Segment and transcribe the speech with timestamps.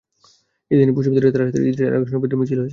[0.71, 2.69] ঈদের দিন পশ্চিম তীরের রাস্তায় রাস্তায় ইসরায়েলি আগ্রাসনের বিরুদ্ধে মিছিল হয়েছে।